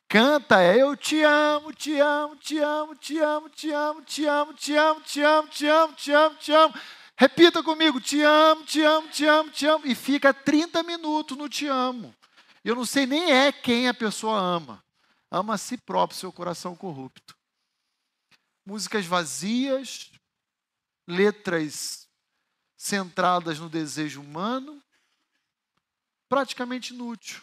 [0.08, 4.54] canta é eu te amo, te amo, te amo, te amo, te amo, te amo,
[4.54, 6.74] te amo, te amo, te amo, te amo, te amo.
[7.18, 11.48] Repita comigo, te amo, te amo, te amo, te amo e fica 30 minutos no
[11.48, 12.14] te amo.
[12.64, 14.84] Eu não sei nem é quem a pessoa ama.
[15.32, 17.38] Ama a si próprio, seu coração corrupto.
[18.66, 20.12] Músicas vazias,
[21.08, 22.10] letras
[22.76, 24.84] centradas no desejo humano,
[26.28, 27.42] praticamente inútil.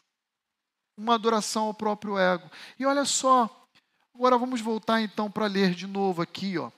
[0.97, 2.51] Uma adoração ao próprio ego.
[2.79, 3.69] E olha só,
[4.15, 6.71] agora vamos voltar então para ler de novo aqui, ó.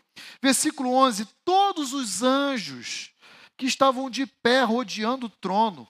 [0.43, 3.11] Versículo 11: Todos os anjos
[3.57, 5.89] que estavam de pé rodeando o trono,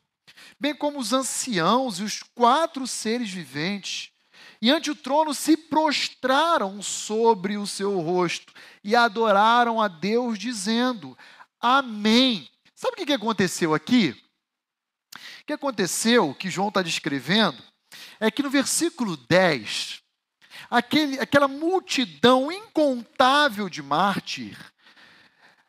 [0.58, 4.10] bem como os anciãos e os quatro seres viventes,
[4.60, 11.16] e ante o trono se prostraram sobre o seu rosto e adoraram a Deus, dizendo:
[11.60, 12.48] Amém.
[12.74, 14.10] Sabe o que aconteceu aqui?
[15.40, 17.62] O que aconteceu, que João está descrevendo,
[18.18, 20.02] é que no versículo 10,
[20.70, 24.58] aquele, aquela multidão incontável de mártir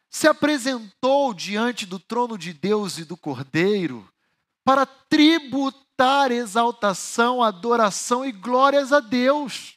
[0.10, 4.08] se apresentou diante do trono de Deus e do Cordeiro
[4.63, 9.76] para tributar exaltação, adoração e glórias a Deus.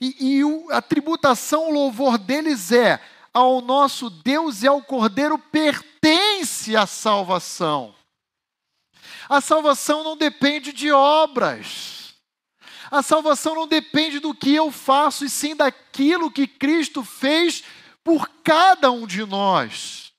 [0.00, 3.00] E, e a tributação, o louvor deles é
[3.32, 7.94] ao nosso Deus e ao Cordeiro pertence a salvação.
[9.28, 11.95] A salvação não depende de obras.
[12.90, 17.64] A salvação não depende do que eu faço, e sim daquilo que Cristo fez
[18.04, 20.12] por cada um de nós.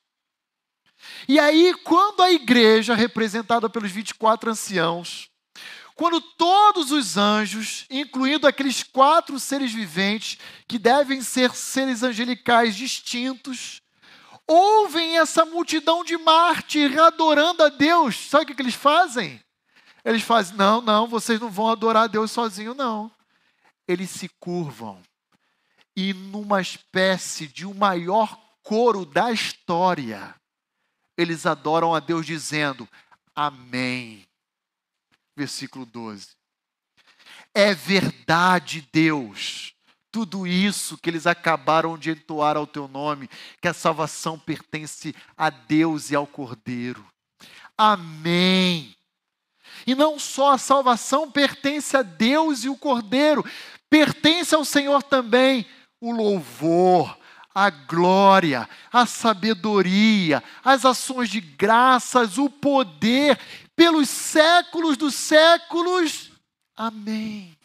[1.28, 5.30] E aí, quando a igreja, representada pelos 24 anciãos,
[5.96, 10.38] quando todos os anjos, incluindo aqueles quatro seres viventes,
[10.68, 13.82] que devem ser seres angelicais distintos,
[14.46, 19.42] ouvem essa multidão de mártires adorando a Deus, sabe o que, que eles fazem?
[20.08, 23.12] Eles fazem, não, não, vocês não vão adorar a Deus sozinho, não.
[23.88, 25.02] Eles se curvam
[25.96, 30.34] e, numa espécie de o um maior coro da história,
[31.18, 32.88] eles adoram a Deus dizendo:
[33.36, 34.28] Amém
[35.38, 36.30] versículo 12.
[37.54, 39.74] É verdade, Deus.
[40.12, 43.30] Tudo isso que eles acabaram de entoar ao teu nome,
[43.62, 47.06] que a salvação pertence a Deus e ao Cordeiro.
[47.78, 48.97] Amém.
[49.88, 53.44] E não só a salvação pertence a Deus e o Cordeiro,
[53.90, 55.66] pertence ao Senhor também
[56.02, 57.18] o louvor,
[57.56, 63.40] a glória, a sabedoria, as ações de graças, o poder,
[63.78, 66.32] pelos séculos dos séculos.
[66.76, 67.58] Amém.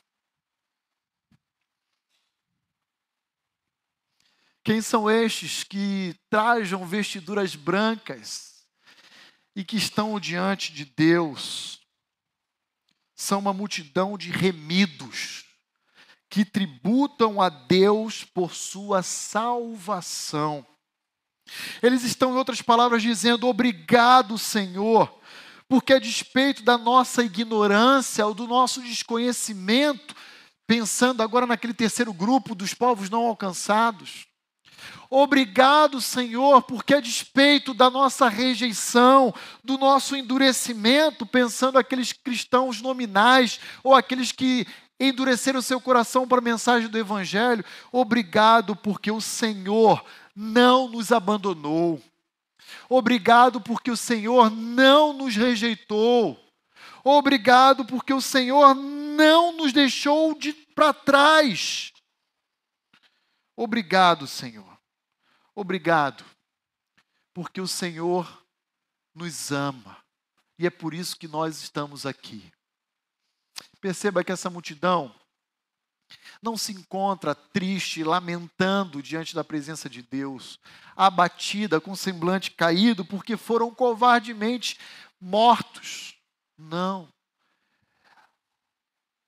[4.62, 8.64] Quem são estes que trajam vestiduras brancas
[9.56, 11.82] e que estão diante de Deus?
[13.22, 15.44] São uma multidão de remidos
[16.28, 20.66] que tributam a Deus por sua salvação.
[21.80, 25.20] Eles estão, em outras palavras, dizendo: Obrigado, Senhor,
[25.68, 30.16] porque a despeito da nossa ignorância ou do nosso desconhecimento,
[30.66, 34.26] pensando agora naquele terceiro grupo dos povos não alcançados,
[35.11, 43.61] Obrigado, Senhor, porque a despeito da nossa rejeição, do nosso endurecimento, pensando aqueles cristãos nominais
[43.85, 44.66] ou aqueles que
[44.99, 50.03] endureceram seu coração para a mensagem do Evangelho, obrigado porque o Senhor
[50.35, 52.01] não nos abandonou.
[52.89, 56.39] Obrigado porque o Senhor não nos rejeitou.
[57.05, 61.93] Obrigado porque o Senhor não nos deixou de para trás.
[63.57, 64.71] Obrigado, Senhor.
[65.55, 66.24] Obrigado,
[67.34, 68.44] porque o Senhor
[69.14, 70.03] nos ama
[70.59, 72.53] e é por isso que nós estamos aqui.
[73.80, 75.14] Perceba que essa multidão
[76.40, 80.59] não se encontra triste, lamentando diante da presença de Deus,
[80.96, 84.78] abatida, com semblante caído, porque foram covardemente
[85.20, 86.16] mortos.
[86.57, 87.09] Não.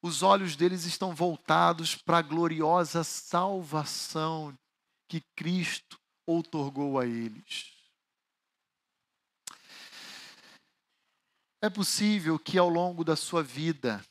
[0.02, 4.56] Os olhos deles estão voltados para a gloriosa salvação
[5.08, 7.72] que Cristo outorgou a eles.
[11.62, 14.04] É possível que ao longo da sua vida,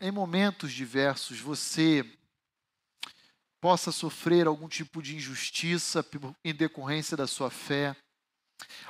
[0.00, 2.04] em momentos diversos, você
[3.60, 6.04] possa sofrer algum tipo de injustiça
[6.44, 7.96] em decorrência da sua fé,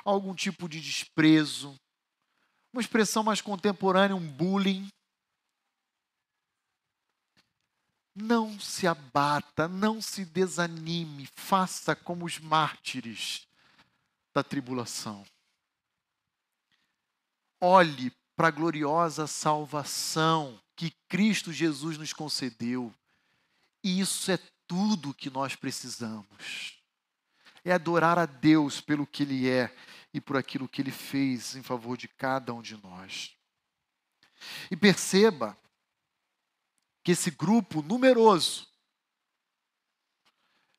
[0.03, 1.75] algum tipo de desprezo,
[2.73, 4.87] uma expressão mais contemporânea, um bullying.
[8.15, 13.47] Não se abata, não se desanime, faça como os mártires
[14.33, 15.25] da tribulação.
[17.59, 22.93] Olhe para a gloriosa salvação que Cristo Jesus nos concedeu.
[23.83, 26.77] E isso é tudo que nós precisamos.
[27.63, 29.73] É adorar a Deus pelo que Ele é
[30.13, 33.35] e por aquilo que Ele fez em favor de cada um de nós.
[34.69, 35.57] E perceba
[37.03, 38.67] que esse grupo numeroso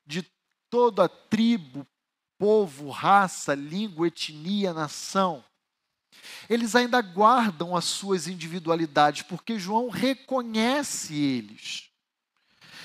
[0.05, 0.23] de
[0.69, 1.87] toda tribo,
[2.37, 5.43] povo, raça, língua, etnia, nação,
[6.49, 11.89] eles ainda guardam as suas individualidades, porque João reconhece eles.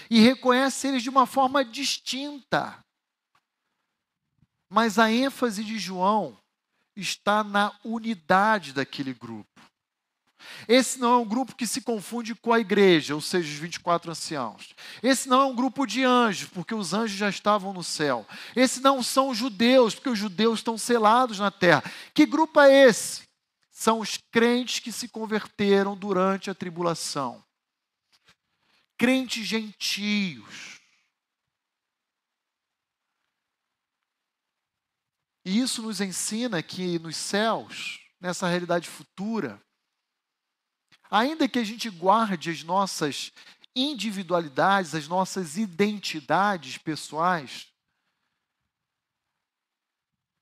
[0.09, 2.85] E reconhece eles de uma forma distinta.
[4.69, 6.39] Mas a ênfase de João
[6.97, 9.50] está na unidade daquele grupo.
[10.69, 14.11] Esse não é um grupo que se confunde com a igreja, ou seja, os 24
[14.11, 14.75] anciãos.
[15.03, 18.27] Esse não é um grupo de anjos, porque os anjos já estavam no céu.
[18.55, 21.83] Esse não são judeus, porque os judeus estão selados na terra.
[22.15, 23.29] Que grupo é esse?
[23.71, 27.43] São os crentes que se converteram durante a tribulação.
[28.99, 30.81] Crentes gentios.
[35.45, 39.61] E isso nos ensina que nos céus, nessa realidade futura,
[41.11, 43.33] ainda que a gente guarde as nossas
[43.75, 47.69] individualidades, as nossas identidades pessoais,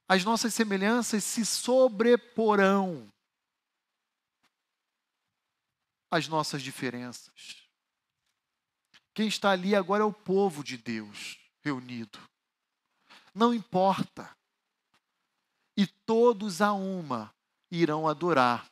[0.09, 3.13] as nossas semelhanças se sobreporão
[6.11, 7.69] às nossas diferenças.
[9.15, 12.19] Quem está ali agora é o povo de Deus reunido.
[13.35, 14.35] Não importa.
[15.77, 17.33] E todos a uma
[17.71, 18.69] irão adorar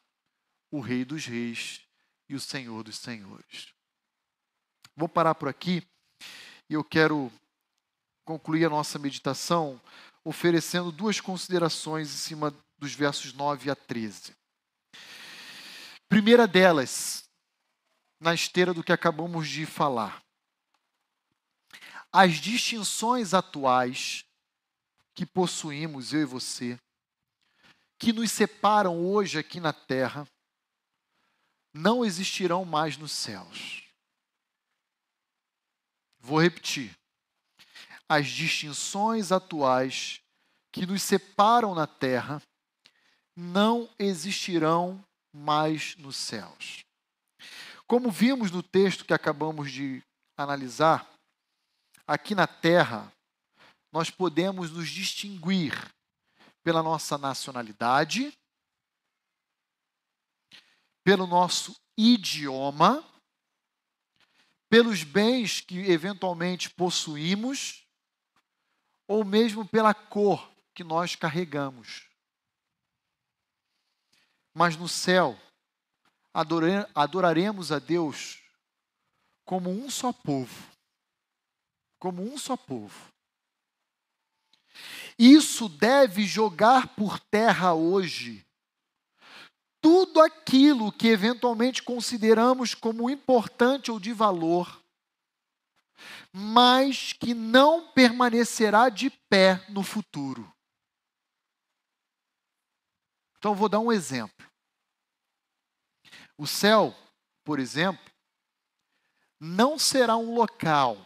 [0.70, 1.85] o Rei dos Reis
[2.28, 3.72] e o Senhor dos Senhores.
[4.96, 5.86] Vou parar por aqui
[6.68, 7.30] e eu quero
[8.24, 9.80] concluir a nossa meditação
[10.24, 14.34] oferecendo duas considerações em cima dos versos 9 a 13.
[16.08, 17.24] Primeira delas,
[18.20, 20.22] na esteira do que acabamos de falar.
[22.12, 24.24] As distinções atuais
[25.14, 26.78] que possuímos, eu e você,
[27.98, 30.26] que nos separam hoje aqui na terra,
[31.76, 33.84] não existirão mais nos céus.
[36.18, 36.96] Vou repetir.
[38.08, 40.20] As distinções atuais
[40.72, 42.42] que nos separam na terra
[43.36, 46.84] não existirão mais nos céus.
[47.86, 50.02] Como vimos no texto que acabamos de
[50.36, 51.08] analisar,
[52.06, 53.12] aqui na terra,
[53.92, 55.72] nós podemos nos distinguir
[56.62, 58.32] pela nossa nacionalidade,
[61.06, 63.08] pelo nosso idioma,
[64.68, 67.86] pelos bens que eventualmente possuímos,
[69.06, 72.10] ou mesmo pela cor que nós carregamos.
[74.52, 75.40] Mas no céu,
[76.92, 78.42] adoraremos a Deus
[79.44, 80.72] como um só povo.
[82.00, 83.12] Como um só povo.
[85.16, 88.45] Isso deve jogar por terra hoje
[89.86, 94.82] tudo aquilo que eventualmente consideramos como importante ou de valor,
[96.32, 100.52] mas que não permanecerá de pé no futuro.
[103.38, 104.50] Então, vou dar um exemplo.
[106.36, 106.92] O céu,
[107.44, 108.12] por exemplo,
[109.38, 110.96] não será um local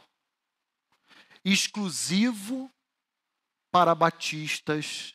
[1.44, 2.72] exclusivo
[3.70, 5.14] para batistas,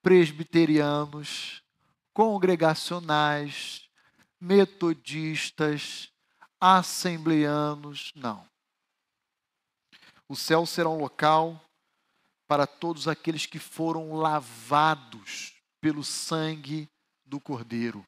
[0.00, 1.62] presbiterianos,
[2.12, 3.88] congregacionais,
[4.40, 6.12] metodistas,
[6.60, 8.48] assembleanos, não.
[10.28, 11.60] O céu será um local
[12.46, 16.88] para todos aqueles que foram lavados pelo sangue
[17.24, 18.06] do Cordeiro,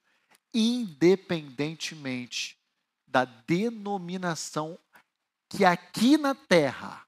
[0.52, 2.58] independentemente
[3.06, 4.78] da denominação
[5.48, 7.06] que aqui na terra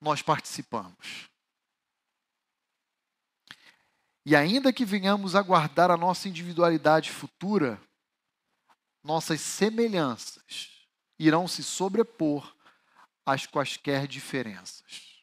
[0.00, 1.33] nós participamos.
[4.26, 7.80] E ainda que venhamos a guardar a nossa individualidade futura,
[9.02, 12.54] nossas semelhanças irão se sobrepor
[13.26, 15.22] às quaisquer diferenças.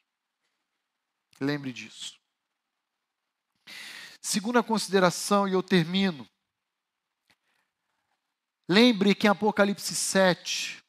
[1.39, 2.19] Lembre disso.
[4.21, 6.29] Segunda consideração, e eu termino.
[8.69, 10.83] Lembre que em Apocalipse 7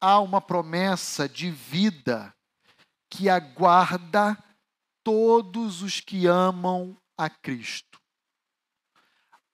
[0.00, 2.34] há uma promessa de vida
[3.08, 4.36] que aguarda
[5.04, 8.00] todos os que amam a Cristo.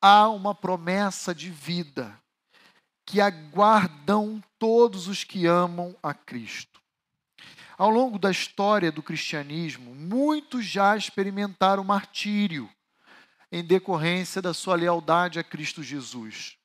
[0.00, 2.18] Há uma promessa de vida
[3.04, 6.80] que aguardam todos os que amam a Cristo.
[7.76, 12.70] Ao longo da história do cristianismo, muitos já experimentaram martírio
[13.50, 16.56] em decorrência da sua lealdade a Cristo Jesus.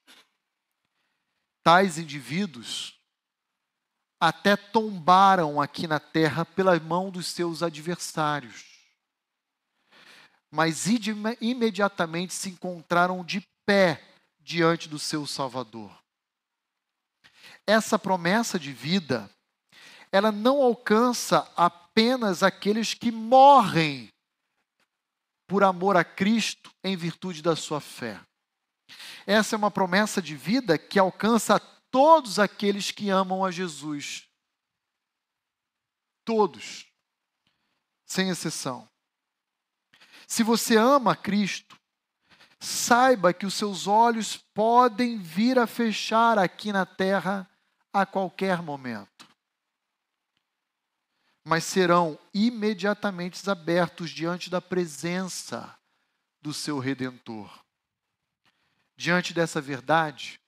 [1.63, 2.99] Tais indivíduos
[4.19, 8.74] até tombaram aqui na terra pela mão dos seus adversários.
[10.55, 10.85] Mas
[11.41, 14.01] imediatamente se encontraram de pé
[14.39, 15.91] diante do seu Salvador.
[17.67, 19.29] Essa promessa de vida,
[20.13, 24.07] ela não alcança apenas aqueles que morrem
[25.45, 28.21] por amor a Cristo em virtude da sua fé.
[29.27, 31.59] Essa é uma promessa de vida que alcança
[31.91, 34.25] todos aqueles que amam a Jesus.
[36.23, 36.85] Todos,
[38.05, 38.87] sem exceção.
[40.27, 41.79] Se você ama Cristo,
[42.59, 47.49] saiba que os seus olhos podem vir a fechar aqui na terra
[47.93, 49.27] a qualquer momento.
[51.43, 55.77] Mas serão imediatamente abertos diante da presença
[56.41, 57.63] do seu redentor.
[58.97, 60.41] Diante dessa verdade,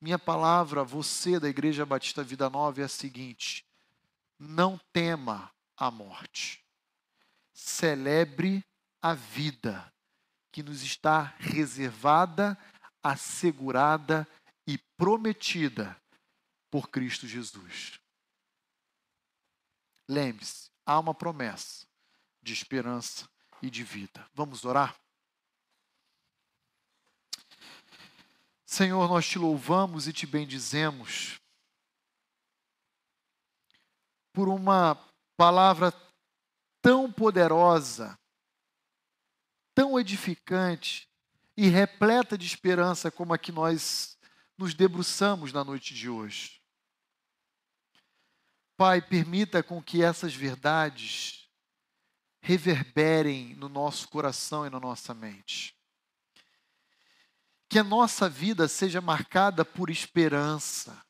[0.00, 3.66] minha palavra a você da Igreja Batista Vida Nova é a seguinte:
[4.38, 6.63] não tema a morte.
[7.54, 8.62] Celebre
[9.00, 9.90] a vida
[10.52, 12.58] que nos está reservada,
[13.02, 14.28] assegurada
[14.66, 15.96] e prometida
[16.70, 17.98] por Cristo Jesus.
[20.08, 21.86] Lembre-se, há uma promessa
[22.42, 23.28] de esperança
[23.62, 24.28] e de vida.
[24.34, 24.94] Vamos orar?
[28.66, 31.38] Senhor, nós te louvamos e te bendizemos
[34.32, 34.96] por uma
[35.36, 35.92] palavra
[36.84, 38.18] tão poderosa,
[39.74, 41.08] tão edificante
[41.56, 44.18] e repleta de esperança como a que nós
[44.58, 46.60] nos debruçamos na noite de hoje.
[48.76, 51.48] Pai, permita com que essas verdades
[52.42, 55.74] reverberem no nosso coração e na nossa mente
[57.66, 61.04] que a nossa vida seja marcada por esperança,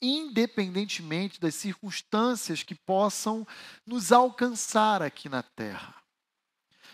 [0.00, 3.46] independentemente das circunstâncias que possam
[3.86, 5.94] nos alcançar aqui na terra.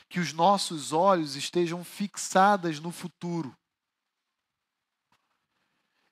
[0.09, 3.57] Que os nossos olhos estejam fixados no futuro,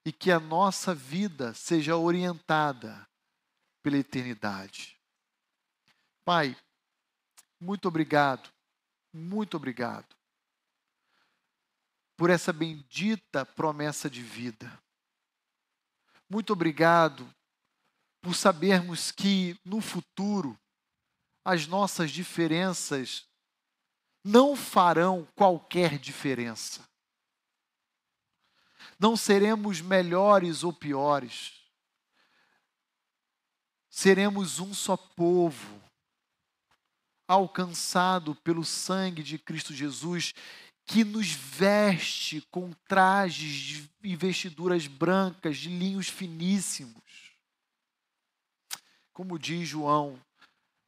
[0.04, 3.08] e que a nossa vida seja orientada
[3.82, 5.00] pela eternidade.
[6.24, 6.56] Pai,
[7.58, 8.50] muito obrigado,
[9.12, 10.14] muito obrigado
[12.16, 14.83] por essa bendita promessa de vida.
[16.34, 17.32] Muito obrigado
[18.20, 20.58] por sabermos que no futuro
[21.44, 23.24] as nossas diferenças
[24.24, 26.82] não farão qualquer diferença.
[28.98, 31.52] Não seremos melhores ou piores.
[33.88, 35.80] Seremos um só povo,
[37.28, 40.34] alcançado pelo sangue de Cristo Jesus,
[40.86, 47.02] que nos veste com trajes e vestiduras brancas de linhos finíssimos.
[49.12, 50.20] Como diz João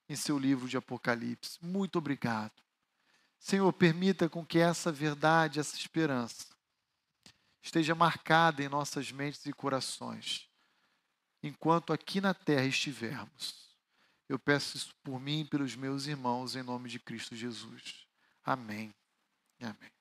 [0.09, 1.59] em seu livro de Apocalipse.
[1.63, 2.53] Muito obrigado.
[3.39, 6.47] Senhor, permita com que essa verdade, essa esperança,
[7.63, 10.49] esteja marcada em nossas mentes e corações,
[11.43, 13.67] enquanto aqui na terra estivermos.
[14.29, 18.07] Eu peço isso por mim e pelos meus irmãos, em nome de Cristo Jesus.
[18.45, 18.93] Amém.
[19.61, 19.96] Amém.